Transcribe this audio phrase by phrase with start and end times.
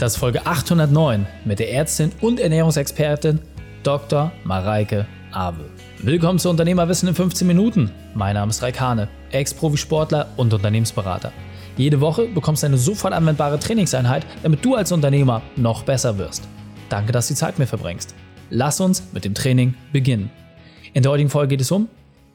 [0.00, 3.38] Das ist Folge 809 mit der Ärztin und Ernährungsexpertin
[3.82, 4.32] Dr.
[4.44, 5.68] Mareike Awe.
[5.98, 7.90] Willkommen zu Unternehmerwissen in 15 Minuten.
[8.14, 11.34] Mein Name ist Raikane, Ex-Profisportler und Unternehmensberater.
[11.76, 16.48] Jede Woche bekommst du eine sofort anwendbare Trainingseinheit, damit du als Unternehmer noch besser wirst.
[16.88, 18.14] Danke, dass du die Zeit mir verbringst.
[18.48, 20.30] Lass uns mit dem Training beginnen.
[20.94, 21.90] In der heutigen Folge geht es um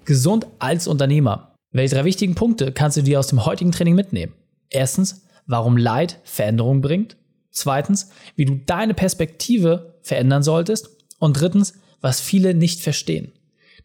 [0.05, 1.55] gesund als Unternehmer.
[1.71, 4.33] Welche drei wichtigen Punkte kannst du dir aus dem heutigen Training mitnehmen?
[4.69, 7.17] Erstens, warum Leid Veränderung bringt.
[7.55, 10.89] Zweitens, wie du deine Perspektive verändern solltest.
[11.17, 13.31] Und drittens, was viele nicht verstehen.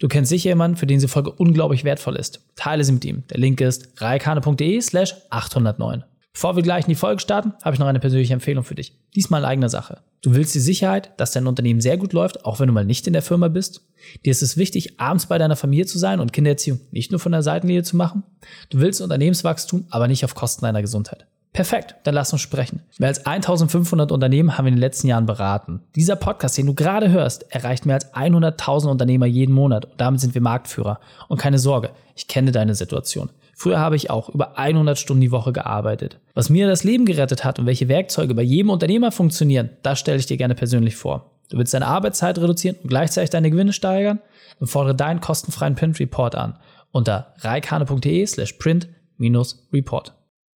[0.00, 2.40] Du kennst sicher jemanden, für den diese Folge unglaublich wertvoll ist.
[2.56, 3.22] Teile sie mit ihm.
[3.30, 6.04] Der Link ist reikane.de slash 809.
[6.32, 8.98] Bevor wir gleich in die Folge starten, habe ich noch eine persönliche Empfehlung für dich.
[9.14, 10.00] Diesmal in eigener Sache.
[10.22, 13.06] Du willst die Sicherheit, dass dein Unternehmen sehr gut läuft, auch wenn du mal nicht
[13.06, 13.82] in der Firma bist.
[14.24, 17.32] Dir ist es wichtig, abends bei deiner Familie zu sein und Kindererziehung nicht nur von
[17.32, 18.22] der Seitenlinie zu machen.
[18.70, 21.26] Du willst Unternehmenswachstum, aber nicht auf Kosten deiner Gesundheit.
[21.60, 22.80] Perfekt, dann lass uns sprechen.
[22.98, 25.82] Mehr als 1500 Unternehmen haben wir in den letzten Jahren beraten.
[25.94, 30.22] Dieser Podcast, den du gerade hörst, erreicht mehr als 100.000 Unternehmer jeden Monat und damit
[30.22, 31.00] sind wir Marktführer.
[31.28, 33.28] Und keine Sorge, ich kenne deine Situation.
[33.54, 36.18] Früher habe ich auch über 100 Stunden die Woche gearbeitet.
[36.32, 40.16] Was mir das Leben gerettet hat und welche Werkzeuge bei jedem Unternehmer funktionieren, das stelle
[40.16, 41.30] ich dir gerne persönlich vor.
[41.50, 44.20] Du willst deine Arbeitszeit reduzieren und gleichzeitig deine Gewinne steigern?
[44.60, 46.56] Dann fordere deinen kostenfreien Print-Report an
[46.90, 50.14] unter reikane.de slash print-report.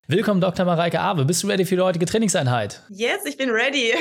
[0.08, 0.67] Willkommen, Dr.
[0.67, 1.25] Mareike Awe.
[1.25, 2.83] Bist du ready für die heutige Trainingseinheit?
[2.89, 3.92] Yes, ich bin ready.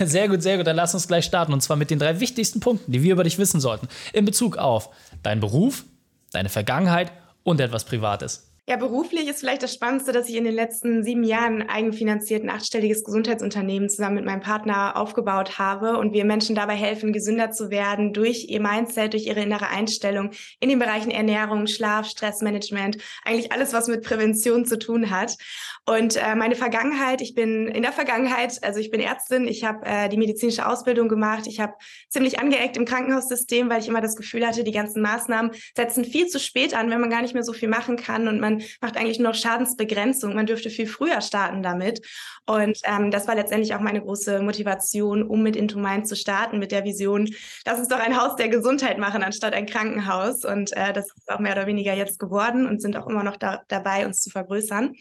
[0.04, 0.66] sehr gut, sehr gut.
[0.68, 1.52] Dann lass uns gleich starten.
[1.52, 3.88] Und zwar mit den drei wichtigsten Punkten, die wir über dich wissen sollten.
[4.12, 4.90] In Bezug auf
[5.24, 5.84] deinen Beruf,
[6.30, 7.10] deine Vergangenheit
[7.42, 8.47] und etwas Privates.
[8.68, 12.50] Ja, beruflich ist vielleicht das Spannendste, dass ich in den letzten sieben Jahren eigenfinanziert ein
[12.50, 17.70] achtstelliges Gesundheitsunternehmen zusammen mit meinem Partner aufgebaut habe und wir Menschen dabei helfen, gesünder zu
[17.70, 23.52] werden durch ihr Mindset, durch ihre innere Einstellung in den Bereichen Ernährung, Schlaf, Stressmanagement, eigentlich
[23.52, 25.38] alles, was mit Prävention zu tun hat.
[25.86, 29.86] Und äh, meine Vergangenheit, ich bin in der Vergangenheit, also ich bin Ärztin, ich habe
[29.86, 31.72] äh, die medizinische Ausbildung gemacht, ich habe
[32.10, 36.26] ziemlich angeeckt im Krankenhaussystem, weil ich immer das Gefühl hatte, die ganzen Maßnahmen setzen viel
[36.26, 38.96] zu spät an, wenn man gar nicht mehr so viel machen kann und man macht
[38.96, 40.34] eigentlich nur noch Schadensbegrenzung.
[40.34, 42.00] Man dürfte viel früher starten damit.
[42.46, 46.58] Und ähm, das war letztendlich auch meine große Motivation, um mit Into Mind zu starten,
[46.58, 47.28] mit der Vision,
[47.66, 50.44] lass uns doch ein Haus der Gesundheit machen, anstatt ein Krankenhaus.
[50.44, 53.36] Und äh, das ist auch mehr oder weniger jetzt geworden und sind auch immer noch
[53.36, 54.94] da, dabei, uns zu vergrößern.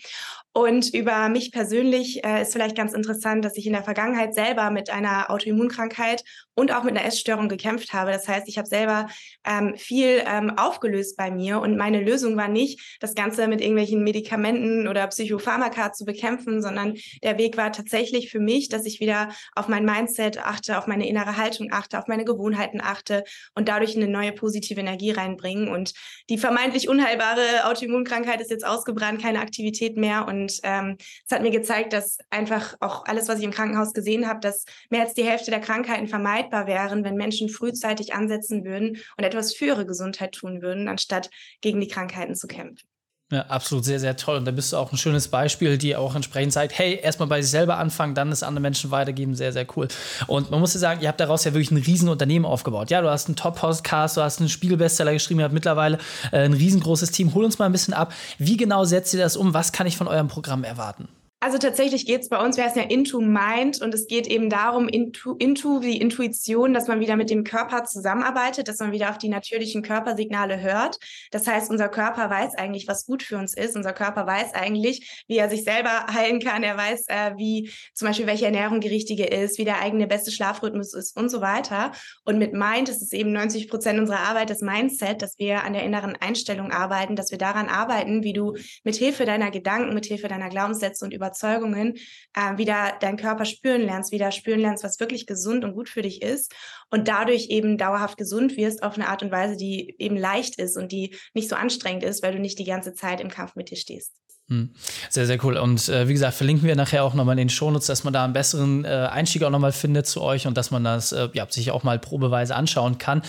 [0.57, 4.71] Und über mich persönlich äh, ist vielleicht ganz interessant, dass ich in der Vergangenheit selber
[4.71, 6.23] mit einer Autoimmunkrankheit
[6.55, 8.11] und auch mit einer Essstörung gekämpft habe.
[8.11, 9.07] Das heißt, ich habe selber
[9.45, 14.03] ähm, viel ähm, aufgelöst bei mir und meine Lösung war nicht, das Ganze mit irgendwelchen
[14.03, 19.29] Medikamenten oder Psychopharmaka zu bekämpfen, sondern der Weg war tatsächlich für mich, dass ich wieder
[19.55, 23.95] auf mein Mindset achte, auf meine innere Haltung achte, auf meine Gewohnheiten achte und dadurch
[23.95, 25.67] eine neue positive Energie reinbringen.
[25.67, 25.93] Und
[26.29, 31.41] die vermeintlich unheilbare Autoimmunkrankheit ist jetzt ausgebrannt, keine Aktivität mehr und und ähm, es hat
[31.41, 35.13] mir gezeigt, dass einfach auch alles, was ich im Krankenhaus gesehen habe, dass mehr als
[35.13, 39.85] die Hälfte der Krankheiten vermeidbar wären, wenn Menschen frühzeitig ansetzen würden und etwas für ihre
[39.85, 41.29] Gesundheit tun würden, anstatt
[41.61, 42.87] gegen die Krankheiten zu kämpfen.
[43.29, 44.37] Ja, absolut sehr, sehr toll.
[44.37, 47.41] Und da bist du auch ein schönes Beispiel, die auch entsprechend zeigt, hey, erstmal bei
[47.41, 49.35] sich selber anfangen, dann es anderen Menschen weitergeben.
[49.35, 49.89] Sehr, sehr cool.
[50.27, 52.89] Und man muss ja sagen, ihr habt daraus ja wirklich ein Riesenunternehmen aufgebaut.
[52.89, 55.97] Ja, du hast einen Top-Podcast, du hast einen Spiegelbestseller geschrieben, ihr habt mittlerweile
[56.31, 57.33] äh, ein riesengroßes Team.
[57.33, 58.13] Hol uns mal ein bisschen ab.
[58.37, 59.53] Wie genau setzt ihr das um?
[59.53, 61.09] Was kann ich von eurem Programm erwarten?
[61.47, 64.49] Also tatsächlich geht es bei uns, wir heißen ja Into Mind und es geht eben
[64.49, 69.11] darum, into, into die Intuition, dass man wieder mit dem Körper zusammenarbeitet, dass man wieder
[69.11, 70.97] auf die natürlichen Körpersignale hört.
[71.31, 73.77] Das heißt, unser Körper weiß eigentlich, was gut für uns ist.
[73.77, 76.63] Unser Körper weiß eigentlich, wie er sich selber heilen kann.
[76.63, 80.31] Er weiß, äh, wie zum Beispiel, welche Ernährung die richtige ist, wie der eigene beste
[80.31, 81.93] Schlafrhythmus ist und so weiter.
[82.25, 85.71] Und mit Mind ist es eben 90 Prozent unserer Arbeit das Mindset, dass wir an
[85.71, 90.07] der inneren Einstellung arbeiten, dass wir daran arbeiten, wie du mit Hilfe deiner Gedanken, mit
[90.07, 91.95] Hilfe deiner Glaubenssätze und über Überzeugungen
[92.33, 96.01] äh, wieder deinen Körper spüren lernst, wieder spüren lernst, was wirklich gesund und gut für
[96.01, 96.53] dich ist
[96.89, 100.77] und dadurch eben dauerhaft gesund wirst auf eine Art und Weise, die eben leicht ist
[100.77, 103.69] und die nicht so anstrengend ist, weil du nicht die ganze Zeit im Kampf mit
[103.69, 104.13] dir stehst.
[104.49, 104.69] Hm.
[105.09, 105.57] Sehr, sehr cool.
[105.57, 108.23] Und äh, wie gesagt, verlinken wir nachher auch nochmal in den Shownotes, dass man da
[108.23, 111.45] einen besseren äh, Einstieg auch nochmal findet zu euch und dass man das äh, ja,
[111.49, 113.23] sich auch mal probeweise anschauen kann.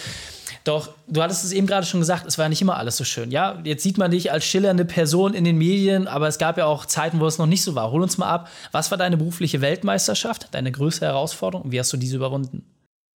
[0.69, 3.05] Doch du hattest es eben gerade schon gesagt, es war ja nicht immer alles so
[3.05, 3.31] schön.
[3.31, 6.67] Ja, jetzt sieht man dich als schillernde Person in den Medien, aber es gab ja
[6.67, 7.91] auch Zeiten, wo es noch nicht so war.
[7.91, 11.91] Hol uns mal ab, was war deine berufliche Weltmeisterschaft, deine größte Herausforderung und wie hast
[11.94, 12.67] du diese überwunden?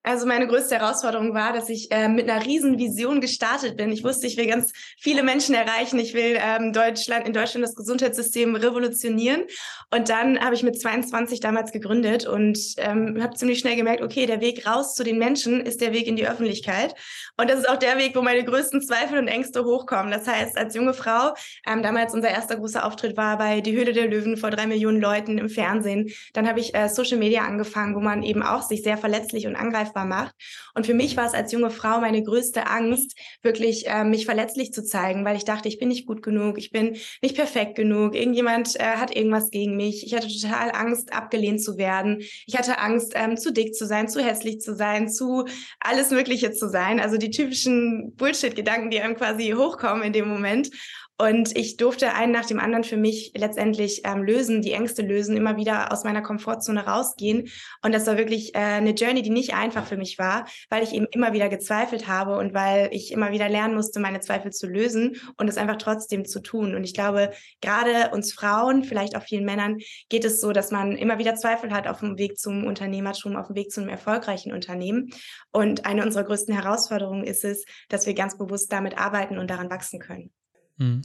[0.04, 3.92] Also meine größte Herausforderung war, dass ich äh, mit einer riesen Vision gestartet bin.
[3.92, 5.98] Ich wusste, ich will ganz viele Menschen erreichen.
[6.00, 9.44] Ich will ähm, Deutschland in Deutschland das Gesundheitssystem revolutionieren.
[9.92, 14.26] Und dann habe ich mit 22 damals gegründet und ähm, habe ziemlich schnell gemerkt, okay,
[14.26, 16.96] der Weg raus zu den Menschen ist der Weg in die Öffentlichkeit.
[17.36, 20.10] Und das ist auch der Weg, wo meine größten Zweifel und Ängste hochkommen.
[20.10, 21.34] Das heißt, als junge Frau,
[21.64, 25.00] ähm, damals unser erster großer Auftritt war bei Die Höhle der Löwen vor drei Millionen
[25.00, 26.10] Leuten im Fernsehen.
[26.32, 29.54] Dann habe ich äh, Social Media angefangen, wo man eben auch sich sehr verletzlich und
[29.54, 30.34] angreifbar greifbar macht.
[30.74, 34.72] Und für mich war es als junge Frau meine größte Angst, wirklich äh, mich verletzlich
[34.72, 38.14] zu zeigen, weil ich dachte, ich bin nicht gut genug, ich bin nicht perfekt genug,
[38.14, 40.06] irgendjemand äh, hat irgendwas gegen mich.
[40.06, 42.22] Ich hatte total Angst, abgelehnt zu werden.
[42.46, 45.44] Ich hatte Angst, ähm, zu dick zu sein, zu hässlich zu sein, zu
[45.80, 47.00] alles Mögliche zu sein.
[47.00, 50.70] Also die typischen Bullshit-Gedanken, die einem quasi hochkommen in dem Moment.
[51.18, 55.36] Und ich durfte einen nach dem anderen für mich letztendlich ähm, lösen, die Ängste lösen,
[55.36, 57.48] immer wieder aus meiner Komfortzone rausgehen.
[57.82, 60.92] Und das war wirklich äh, eine Journey, die nicht einfach für mich war, weil ich
[60.92, 64.66] eben immer wieder gezweifelt habe und weil ich immer wieder lernen musste, meine Zweifel zu
[64.66, 66.74] lösen und es einfach trotzdem zu tun.
[66.74, 67.30] Und ich glaube,
[67.60, 71.72] gerade uns Frauen, vielleicht auch vielen Männern, geht es so, dass man immer wieder Zweifel
[71.72, 75.10] hat auf dem Weg zum Unternehmertum, auf dem Weg zu einem erfolgreichen Unternehmen.
[75.52, 79.70] Und eine unserer größten Herausforderungen ist es, dass wir ganz bewusst damit arbeiten und daran
[79.70, 80.32] wachsen können.
[80.78, 81.02] Mhm.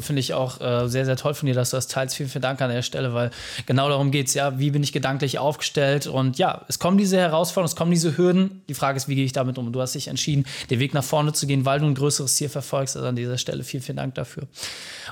[0.00, 2.16] Finde ich auch äh, sehr, sehr toll von dir, dass du das teilst.
[2.16, 3.30] Vielen, vielen Dank an der Stelle, weil
[3.66, 4.58] genau darum geht es ja.
[4.58, 6.06] Wie bin ich gedanklich aufgestellt?
[6.06, 8.62] Und ja, es kommen diese Herausforderungen, es kommen diese Hürden.
[8.68, 9.66] Die Frage ist, wie gehe ich damit um?
[9.66, 12.36] Und du hast dich entschieden, den Weg nach vorne zu gehen, weil du ein größeres
[12.36, 12.96] Ziel verfolgst.
[12.96, 14.44] Also an dieser Stelle vielen, vielen Dank dafür.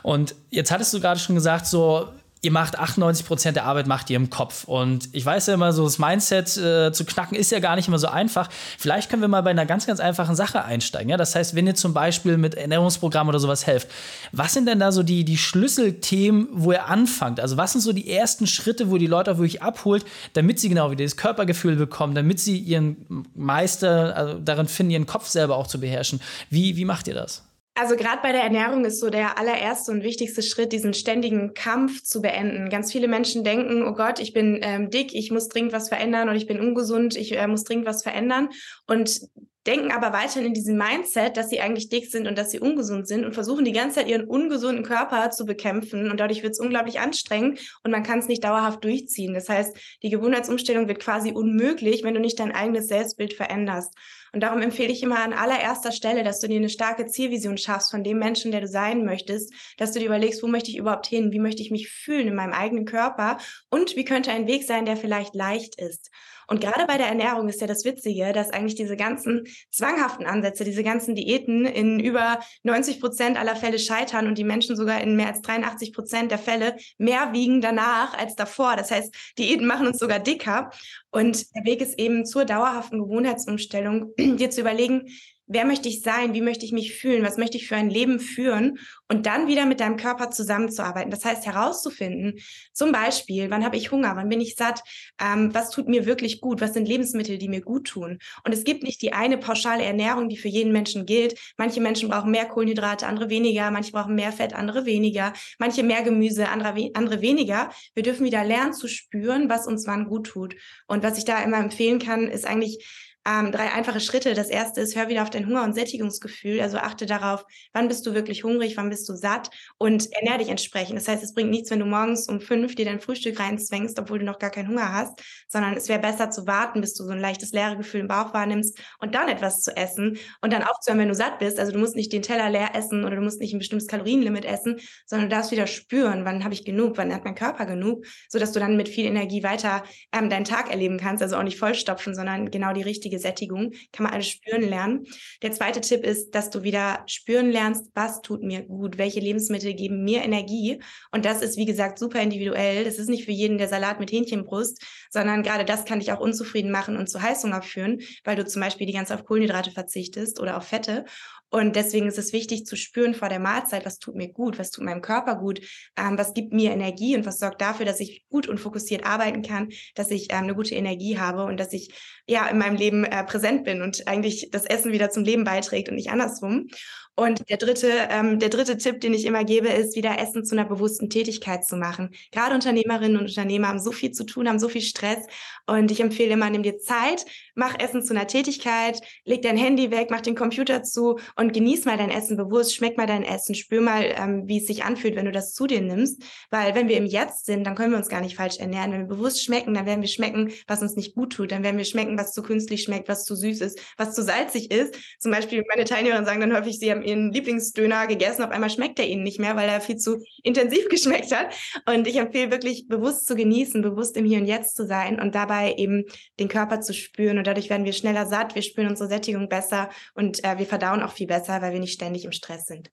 [0.02, 2.08] Und jetzt hattest du gerade schon gesagt, so
[2.42, 4.64] ihr macht 98 Prozent der Arbeit macht ihr im Kopf.
[4.64, 7.88] Und ich weiß ja immer so, das Mindset äh, zu knacken ist ja gar nicht
[7.88, 8.48] immer so einfach.
[8.78, 11.08] Vielleicht können wir mal bei einer ganz, ganz einfachen Sache einsteigen.
[11.08, 11.16] Ja?
[11.16, 13.88] Das heißt, wenn ihr zum Beispiel mit Ernährungsprogrammen oder sowas helft,
[14.32, 17.40] was sind denn da so die, die Schlüsselthemen, wo ihr anfangt?
[17.40, 20.04] Also was sind so die ersten Schritte, wo die Leute auch wirklich abholt,
[20.34, 25.06] damit sie genau wieder das Körpergefühl bekommen, damit sie ihren Meister also darin finden, ihren
[25.06, 26.20] Kopf selber auch zu beherrschen?
[26.50, 27.42] Wie, wie macht ihr das?
[27.78, 32.02] Also gerade bei der Ernährung ist so der allererste und wichtigste Schritt, diesen ständigen Kampf
[32.02, 32.70] zu beenden.
[32.70, 36.30] Ganz viele Menschen denken, oh Gott, ich bin ähm, dick, ich muss dringend was verändern
[36.30, 38.48] oder ich bin ungesund, ich äh, muss dringend was verändern.
[38.86, 39.20] Und
[39.66, 43.08] denken aber weiterhin in diesem Mindset, dass sie eigentlich dick sind und dass sie ungesund
[43.08, 46.60] sind und versuchen die ganze Zeit ihren ungesunden Körper zu bekämpfen und dadurch wird es
[46.60, 49.34] unglaublich anstrengend und man kann es nicht dauerhaft durchziehen.
[49.34, 53.94] Das heißt, die Gewohnheitsumstellung wird quasi unmöglich, wenn du nicht dein eigenes Selbstbild veränderst.
[54.32, 57.90] Und darum empfehle ich immer an allererster Stelle, dass du dir eine starke Zielvision schaffst
[57.90, 61.06] von dem Menschen, der du sein möchtest, dass du dir überlegst, wo möchte ich überhaupt
[61.06, 63.38] hin, wie möchte ich mich fühlen in meinem eigenen Körper
[63.70, 66.10] und wie könnte ein Weg sein, der vielleicht leicht ist.
[66.46, 70.64] Und gerade bei der Ernährung ist ja das Witzige, dass eigentlich diese ganzen zwanghaften Ansätze,
[70.64, 75.16] diese ganzen Diäten in über 90 Prozent aller Fälle scheitern und die Menschen sogar in
[75.16, 78.76] mehr als 83 Prozent der Fälle mehr wiegen danach als davor.
[78.76, 80.70] Das heißt, Diäten machen uns sogar dicker.
[81.10, 85.08] Und der Weg ist eben zur dauerhaften Gewohnheitsumstellung, dir zu überlegen,
[85.46, 88.18] wer möchte ich sein, wie möchte ich mich fühlen, was möchte ich für ein Leben
[88.18, 88.78] führen
[89.08, 91.10] und dann wieder mit deinem Körper zusammenzuarbeiten.
[91.10, 92.40] Das heißt herauszufinden,
[92.72, 94.82] zum Beispiel, wann habe ich Hunger, wann bin ich satt,
[95.20, 98.18] ähm, was tut mir wirklich gut, was sind Lebensmittel, die mir gut tun.
[98.44, 101.38] Und es gibt nicht die eine pauschale Ernährung, die für jeden Menschen gilt.
[101.56, 106.02] Manche Menschen brauchen mehr Kohlenhydrate, andere weniger, manche brauchen mehr Fett, andere weniger, manche mehr
[106.02, 107.70] Gemüse, andere, andere weniger.
[107.94, 110.56] Wir dürfen wieder lernen zu spüren, was uns wann gut tut.
[110.88, 112.84] Und was ich da immer empfehlen kann, ist eigentlich
[113.26, 114.34] ähm, drei einfache Schritte.
[114.34, 116.60] Das erste ist, hör wieder auf dein Hunger- und Sättigungsgefühl.
[116.60, 120.48] Also achte darauf, wann bist du wirklich hungrig, wann bist du satt und ernähr dich
[120.48, 120.96] entsprechend.
[120.96, 124.20] Das heißt, es bringt nichts, wenn du morgens um fünf dir dein Frühstück reinzwängst, obwohl
[124.20, 127.10] du noch gar keinen Hunger hast, sondern es wäre besser zu warten, bis du so
[127.10, 131.00] ein leichtes leere Gefühl im Bauch wahrnimmst und dann etwas zu essen und dann aufzuhören,
[131.00, 131.58] wenn du satt bist.
[131.58, 134.44] Also du musst nicht den Teller leer essen oder du musst nicht ein bestimmtes Kalorienlimit
[134.44, 138.06] essen, sondern du darfst wieder spüren, wann habe ich genug, wann hat mein Körper genug,
[138.28, 139.82] sodass du dann mit viel Energie weiter
[140.12, 141.22] ähm, deinen Tag erleben kannst.
[141.22, 145.06] Also auch nicht vollstopfen, sondern genau die richtige richtige Sättigung, kann man alles spüren lernen.
[145.42, 149.74] Der zweite Tipp ist, dass du wieder spüren lernst, was tut mir gut, welche Lebensmittel
[149.74, 150.80] geben mir Energie.
[151.12, 152.84] Und das ist, wie gesagt, super individuell.
[152.84, 156.20] Das ist nicht für jeden der Salat mit Hähnchenbrust, sondern gerade das kann dich auch
[156.20, 160.40] unzufrieden machen und zu Heißhunger führen, weil du zum Beispiel die ganze auf Kohlenhydrate verzichtest
[160.40, 161.04] oder auf Fette.
[161.48, 164.70] Und deswegen ist es wichtig zu spüren vor der Mahlzeit, was tut mir gut, was
[164.70, 165.60] tut meinem Körper gut,
[165.96, 169.42] ähm, was gibt mir Energie und was sorgt dafür, dass ich gut und fokussiert arbeiten
[169.42, 171.94] kann, dass ich ähm, eine gute Energie habe und dass ich
[172.26, 175.88] ja in meinem Leben äh, präsent bin und eigentlich das Essen wieder zum Leben beiträgt
[175.88, 176.68] und nicht andersrum.
[177.16, 180.54] Und der dritte, ähm, der dritte Tipp, den ich immer gebe, ist, wieder Essen zu
[180.54, 182.10] einer bewussten Tätigkeit zu machen.
[182.30, 185.26] Gerade Unternehmerinnen und Unternehmer haben so viel zu tun, haben so viel Stress.
[185.66, 189.90] Und ich empfehle immer, nimm dir Zeit, mach Essen zu einer Tätigkeit, leg dein Handy
[189.90, 193.54] weg, mach den Computer zu und genieß mal dein Essen bewusst, schmeck mal dein Essen,
[193.54, 196.22] spür mal, ähm, wie es sich anfühlt, wenn du das zu dir nimmst.
[196.50, 198.92] Weil wenn wir im Jetzt sind, dann können wir uns gar nicht falsch ernähren.
[198.92, 201.50] Wenn wir bewusst schmecken, dann werden wir schmecken, was uns nicht gut tut.
[201.50, 204.70] Dann werden wir schmecken, was zu künstlich schmeckt, was zu süß ist, was zu salzig
[204.70, 204.94] ist.
[205.18, 208.98] Zum Beispiel meine Teilnehmer sagen dann häufig, sie haben ihren Lieblingsdöner gegessen, auf einmal schmeckt
[208.98, 211.54] er ihnen nicht mehr, weil er viel zu intensiv geschmeckt hat.
[211.86, 215.34] Und ich empfehle wirklich bewusst zu genießen, bewusst im Hier und Jetzt zu sein und
[215.34, 216.04] dabei eben
[216.38, 217.38] den Körper zu spüren.
[217.38, 221.02] Und dadurch werden wir schneller satt, wir spüren unsere Sättigung besser und äh, wir verdauen
[221.02, 222.90] auch viel besser, weil wir nicht ständig im Stress sind.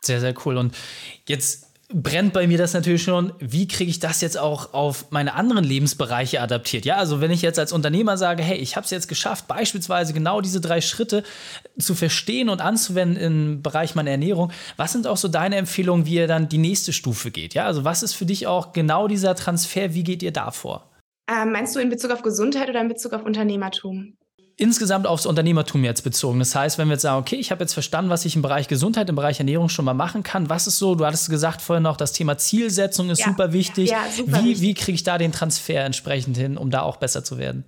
[0.00, 0.56] Sehr, sehr cool.
[0.56, 0.76] Und
[1.26, 5.34] jetzt brennt bei mir das natürlich schon, wie kriege ich das jetzt auch auf meine
[5.34, 6.84] anderen Lebensbereiche adaptiert?
[6.84, 10.12] Ja, also wenn ich jetzt als Unternehmer sage, hey, ich habe es jetzt geschafft, beispielsweise
[10.12, 11.22] genau diese drei Schritte
[11.78, 16.14] zu verstehen und anzuwenden im Bereich meiner Ernährung, was sind auch so deine Empfehlungen, wie
[16.14, 17.54] ihr dann die nächste Stufe geht?
[17.54, 20.90] Ja, also was ist für dich auch genau dieser Transfer, wie geht ihr da vor?
[21.30, 24.16] Ähm, meinst du in Bezug auf Gesundheit oder in Bezug auf Unternehmertum?
[24.56, 26.38] Insgesamt aufs Unternehmertum jetzt bezogen.
[26.38, 28.68] Das heißt, wenn wir jetzt sagen, okay, ich habe jetzt verstanden, was ich im Bereich
[28.68, 31.82] Gesundheit, im Bereich Ernährung schon mal machen kann, was ist so, du hattest gesagt vorhin
[31.82, 33.90] noch, das Thema Zielsetzung ist ja, super wichtig.
[33.90, 37.22] Ja, super wie wie kriege ich da den Transfer entsprechend hin, um da auch besser
[37.22, 37.64] zu werden?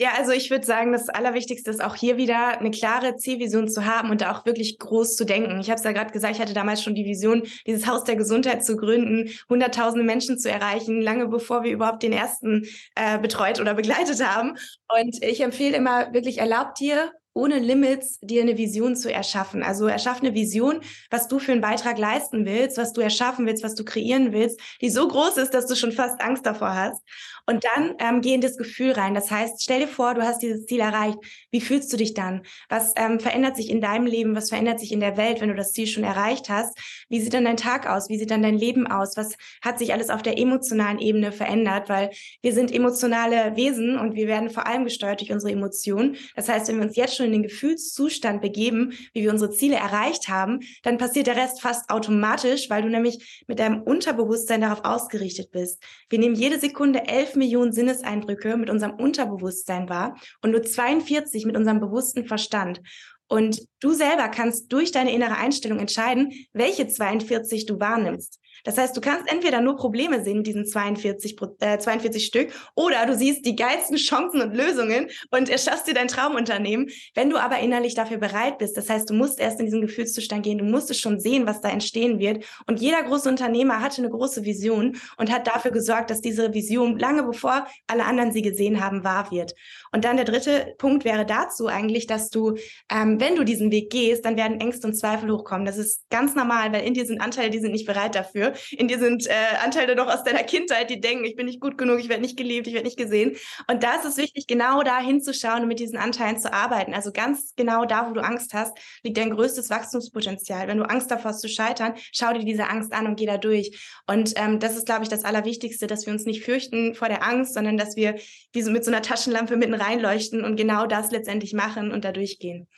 [0.00, 3.84] Ja, also ich würde sagen, das Allerwichtigste ist auch hier wieder eine klare Zielvision zu
[3.84, 5.60] haben und da auch wirklich groß zu denken.
[5.60, 8.16] Ich habe es ja gerade gesagt, ich hatte damals schon die Vision, dieses Haus der
[8.16, 13.60] Gesundheit zu gründen, hunderttausende Menschen zu erreichen, lange bevor wir überhaupt den ersten äh, betreut
[13.60, 14.56] oder begleitet haben.
[14.88, 19.62] Und ich empfehle immer wirklich, erlaubt dir ohne Limits dir eine Vision zu erschaffen.
[19.62, 20.80] Also erschaff eine Vision,
[21.10, 24.60] was du für einen Beitrag leisten willst, was du erschaffen willst, was du kreieren willst,
[24.80, 27.02] die so groß ist, dass du schon fast Angst davor hast.
[27.50, 29.12] Und dann ähm, geh in das Gefühl rein.
[29.12, 31.18] Das heißt, stell dir vor, du hast dieses Ziel erreicht.
[31.50, 32.42] Wie fühlst du dich dann?
[32.68, 34.36] Was ähm, verändert sich in deinem Leben?
[34.36, 36.78] Was verändert sich in der Welt, wenn du das Ziel schon erreicht hast?
[37.08, 38.08] Wie sieht dann dein Tag aus?
[38.08, 39.16] Wie sieht dann dein Leben aus?
[39.16, 41.88] Was hat sich alles auf der emotionalen Ebene verändert?
[41.88, 46.18] Weil wir sind emotionale Wesen und wir werden vor allem gesteuert durch unsere Emotionen.
[46.36, 49.74] Das heißt, wenn wir uns jetzt schon in den Gefühlszustand begeben, wie wir unsere Ziele
[49.74, 54.84] erreicht haben, dann passiert der Rest fast automatisch, weil du nämlich mit deinem Unterbewusstsein darauf
[54.84, 55.82] ausgerichtet bist.
[56.08, 61.56] Wir nehmen jede Sekunde elf Millionen Sinneseindrücke mit unserem Unterbewusstsein wahr und nur 42 mit
[61.56, 62.80] unserem bewussten Verstand.
[63.28, 68.39] Und du selber kannst durch deine innere Einstellung entscheiden, welche 42 du wahrnimmst.
[68.64, 73.06] Das heißt, du kannst entweder nur Probleme sehen mit diesen 42, äh, 42 Stück oder
[73.06, 76.88] du siehst die geilsten Chancen und Lösungen und erschaffst dir dein Traumunternehmen.
[77.14, 80.42] Wenn du aber innerlich dafür bereit bist, das heißt, du musst erst in diesen Gefühlszustand
[80.44, 82.44] gehen, du musst es schon sehen, was da entstehen wird.
[82.66, 86.98] Und jeder große Unternehmer hatte eine große Vision und hat dafür gesorgt, dass diese Vision
[86.98, 89.54] lange bevor alle anderen sie gesehen haben, wahr wird.
[89.92, 92.56] Und dann der dritte Punkt wäre dazu eigentlich, dass du,
[92.90, 95.66] ähm, wenn du diesen Weg gehst, dann werden Ängste und Zweifel hochkommen.
[95.66, 98.49] Das ist ganz normal, weil in dir sind Anteile, die sind nicht bereit dafür.
[98.70, 101.78] In dir sind äh, Anteile noch aus deiner Kindheit, die denken, ich bin nicht gut
[101.78, 103.36] genug, ich werde nicht geliebt, ich werde nicht gesehen.
[103.68, 106.94] Und da ist es wichtig, genau da hinzuschauen und mit diesen Anteilen zu arbeiten.
[106.94, 110.68] Also ganz genau da, wo du Angst hast, liegt dein größtes Wachstumspotenzial.
[110.68, 113.38] Wenn du Angst davor hast zu scheitern, schau dir diese Angst an und geh da
[113.38, 113.78] durch.
[114.06, 117.26] Und ähm, das ist, glaube ich, das Allerwichtigste, dass wir uns nicht fürchten vor der
[117.26, 118.16] Angst, sondern dass wir
[118.52, 122.12] wie so mit so einer Taschenlampe mitten reinleuchten und genau das letztendlich machen und da
[122.12, 122.68] durchgehen.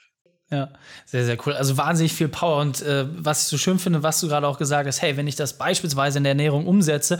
[0.52, 0.68] Ja,
[1.06, 1.54] sehr, sehr cool.
[1.54, 2.60] Also wahnsinnig viel Power.
[2.60, 5.26] Und äh, was ich so schön finde, was du gerade auch gesagt hast, hey, wenn
[5.26, 7.18] ich das beispielsweise in der Ernährung umsetze,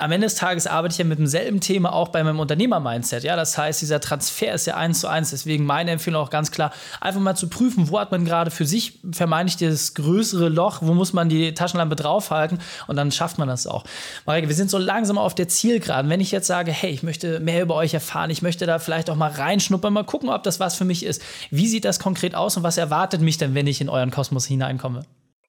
[0.00, 3.24] am Ende des Tages arbeite ich ja mit demselben Thema auch bei meinem Unternehmer-Mindset.
[3.24, 5.30] Ja, das heißt, dieser Transfer ist ja eins zu eins.
[5.30, 8.64] Deswegen meine Empfehlung auch ganz klar, einfach mal zu prüfen, wo hat man gerade für
[8.64, 13.48] sich vermeintlich das größere Loch, wo muss man die Taschenlampe draufhalten und dann schafft man
[13.48, 13.82] das auch.
[14.24, 16.08] Marike, wir sind so langsam auf der Zielgeraden.
[16.08, 19.10] Wenn ich jetzt sage, hey, ich möchte mehr über euch erfahren, ich möchte da vielleicht
[19.10, 21.20] auch mal reinschnuppern, mal gucken, ob das was für mich ist.
[21.50, 24.46] Wie sieht das konkret aus und was erwartet mich denn, wenn ich in euren Kosmos
[24.46, 25.02] hineinkomme?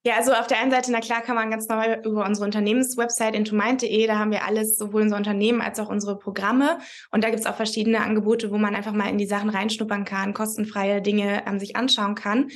[0.06, 3.36] Ja, also auf der einen Seite, na klar, kann man ganz normal über unsere Unternehmenswebsite
[3.36, 6.80] intomind.de, da haben wir alles, sowohl unser Unternehmen als auch unsere Programme.
[7.12, 10.06] Und da gibt es auch verschiedene Angebote, wo man einfach mal in die Sachen reinschnuppern
[10.06, 12.48] kann, kostenfreie Dinge ähm, sich anschauen kann.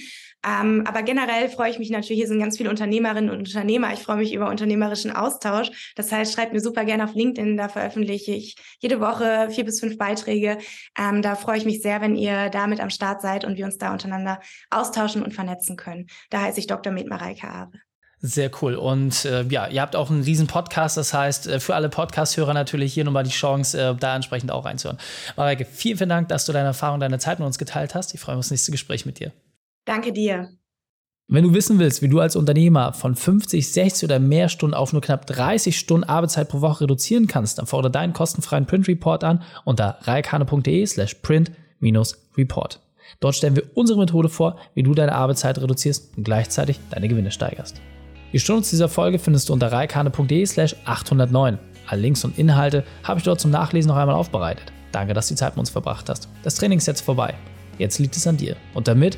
[0.45, 3.93] Ähm, aber generell freue ich mich natürlich, hier sind ganz viele Unternehmerinnen und Unternehmer.
[3.93, 5.93] Ich freue mich über unternehmerischen Austausch.
[5.95, 9.79] Das heißt, schreibt mir super gerne auf LinkedIn, da veröffentliche ich jede Woche vier bis
[9.79, 10.57] fünf Beiträge.
[10.97, 13.77] Ähm, da freue ich mich sehr, wenn ihr damit am Start seid und wir uns
[13.77, 16.07] da untereinander austauschen und vernetzen können.
[16.29, 16.91] Da heiße ich Dr.
[16.91, 17.79] Med Mareike Abe.
[18.25, 18.75] Sehr cool.
[18.75, 20.95] Und äh, ja, ihr habt auch einen riesen Podcast.
[20.95, 24.63] Das heißt, äh, für alle Podcast-Hörer natürlich hier nochmal die Chance, äh, da entsprechend auch
[24.63, 24.97] reinzuhören.
[25.35, 28.13] Mareike, vielen, vielen Dank, dass du deine Erfahrung, deine Zeit mit uns geteilt hast.
[28.13, 29.33] Ich freue mich auf das nächste Gespräch mit dir.
[29.85, 30.49] Danke dir.
[31.27, 34.91] Wenn du wissen willst, wie du als Unternehmer von 50, 60 oder mehr Stunden auf
[34.91, 39.23] nur knapp 30 Stunden Arbeitszeit pro Woche reduzieren kannst, dann fordere deinen kostenfreien Print Report
[39.23, 42.81] an unter reikane.de slash print-report.
[43.19, 47.31] Dort stellen wir unsere Methode vor, wie du deine Arbeitszeit reduzierst und gleichzeitig deine Gewinne
[47.31, 47.81] steigerst.
[48.33, 51.57] Die Stunde dieser Folge findest du unter reikane.de slash 809.
[51.87, 54.71] Alle Links und Inhalte habe ich dort zum Nachlesen noch einmal aufbereitet.
[54.91, 56.27] Danke, dass du die Zeit mit uns verbracht hast.
[56.43, 57.33] Das Training ist jetzt vorbei.
[57.77, 58.55] Jetzt liegt es an dir.
[58.73, 59.17] Und damit